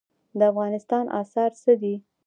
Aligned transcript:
د 0.37 0.41
افغانستان 0.51 1.05
اسعار 1.21 1.51
څه 1.63 1.71
دي؟ 1.81 1.95